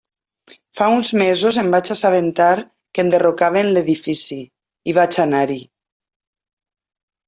Fa 0.79 0.87
uns 0.93 1.11
mesos 1.23 1.59
em 1.63 1.69
vaig 1.75 1.91
assabentar 1.97 2.55
que 2.63 3.05
enderrocaven 3.07 3.71
l'edifici 3.77 4.43
i 4.95 5.01
vaig 5.03 5.23
anar-hi. 5.29 5.65